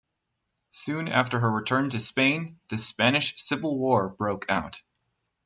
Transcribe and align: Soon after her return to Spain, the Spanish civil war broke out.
Soon 0.71 1.07
after 1.07 1.39
her 1.39 1.51
return 1.51 1.91
to 1.91 1.99
Spain, 1.99 2.59
the 2.69 2.79
Spanish 2.79 3.37
civil 3.37 3.77
war 3.77 4.09
broke 4.09 4.49
out. 4.49 4.81